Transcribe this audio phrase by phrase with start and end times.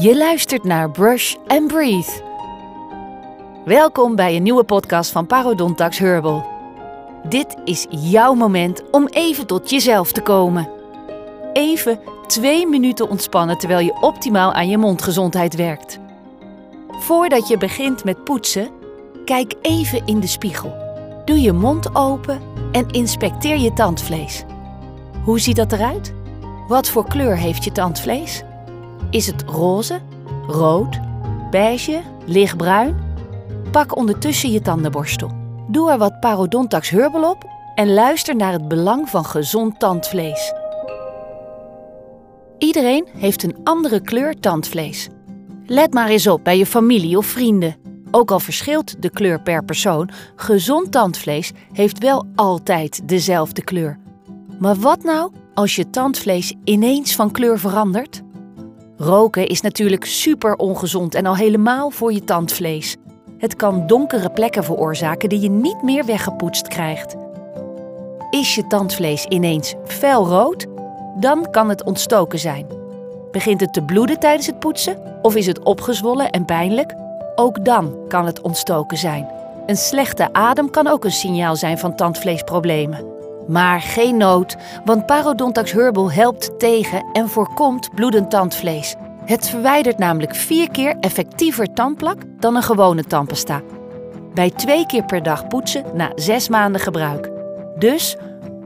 [0.00, 2.22] Je luistert naar Brush and Breathe.
[3.64, 6.46] Welkom bij een nieuwe podcast van Parodontax Herbal.
[7.28, 10.68] Dit is jouw moment om even tot jezelf te komen.
[11.52, 15.98] Even twee minuten ontspannen terwijl je optimaal aan je mondgezondheid werkt.
[16.88, 18.68] Voordat je begint met poetsen,
[19.24, 20.76] kijk even in de spiegel.
[21.24, 22.40] Doe je mond open
[22.72, 24.44] en inspecteer je tandvlees.
[25.24, 26.14] Hoe ziet dat eruit?
[26.68, 28.42] Wat voor kleur heeft je tandvlees?
[29.10, 30.00] Is het roze,
[30.46, 30.98] rood,
[31.50, 32.96] beige, lichtbruin?
[33.70, 35.30] Pak ondertussen je tandenborstel.
[35.68, 37.44] Doe er wat Parodontax Herbal op
[37.74, 40.52] en luister naar het belang van gezond tandvlees.
[42.58, 45.08] Iedereen heeft een andere kleur tandvlees.
[45.66, 47.76] Let maar eens op bij je familie of vrienden.
[48.10, 53.98] Ook al verschilt de kleur per persoon, gezond tandvlees heeft wel altijd dezelfde kleur.
[54.58, 58.22] Maar wat nou als je tandvlees ineens van kleur verandert?
[59.00, 62.96] Roken is natuurlijk super ongezond en al helemaal voor je tandvlees.
[63.38, 67.16] Het kan donkere plekken veroorzaken die je niet meer weggepoetst krijgt.
[68.30, 70.66] Is je tandvlees ineens felrood?
[71.20, 72.66] Dan kan het ontstoken zijn.
[73.30, 76.94] Begint het te bloeden tijdens het poetsen of is het opgezwollen en pijnlijk?
[77.34, 79.28] Ook dan kan het ontstoken zijn.
[79.66, 83.17] Een slechte adem kan ook een signaal zijn van tandvleesproblemen.
[83.48, 88.94] Maar geen nood, want Parodontax Herbal helpt tegen en voorkomt bloedend tandvlees.
[89.24, 93.62] Het verwijdert namelijk vier keer effectiever tandplak dan een gewone tandpasta.
[94.34, 97.30] Bij twee keer per dag poetsen na zes maanden gebruik.
[97.78, 98.16] Dus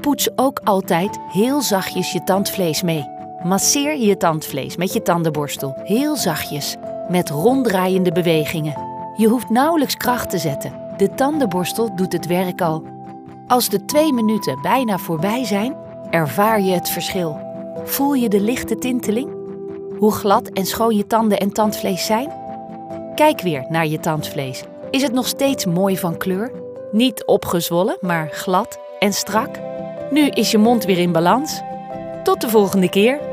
[0.01, 3.09] poets ook altijd heel zachtjes je tandvlees mee.
[3.43, 6.77] Masseer je tandvlees met je tandenborstel heel zachtjes,
[7.09, 8.91] met ronddraaiende bewegingen.
[9.17, 10.73] Je hoeft nauwelijks kracht te zetten.
[10.97, 12.83] De tandenborstel doet het werk al.
[13.47, 15.77] Als de twee minuten bijna voorbij zijn,
[16.11, 17.41] ervaar je het verschil.
[17.85, 19.31] Voel je de lichte tinteling?
[19.99, 22.33] Hoe glad en schoon je tanden en tandvlees zijn?
[23.15, 24.63] Kijk weer naar je tandvlees.
[24.91, 26.53] Is het nog steeds mooi van kleur?
[26.93, 29.59] Niet opgezwollen, maar glad en strak?
[30.11, 31.61] Nu is je mond weer in balans.
[32.23, 33.32] Tot de volgende keer.